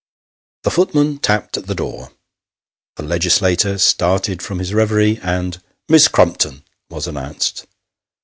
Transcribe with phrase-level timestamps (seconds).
[0.63, 2.11] The footman tapped at the door
[2.95, 7.67] the legislator started from his reverie, and" Miss Crumpton" was announced.